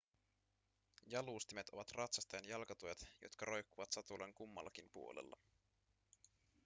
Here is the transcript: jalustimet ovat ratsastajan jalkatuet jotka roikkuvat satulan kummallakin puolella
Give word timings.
jalustimet 1.05 1.69
ovat 1.69 1.91
ratsastajan 1.91 2.47
jalkatuet 2.47 3.07
jotka 3.21 3.45
roikkuvat 3.45 3.91
satulan 3.91 4.33
kummallakin 4.33 4.89
puolella 4.93 5.37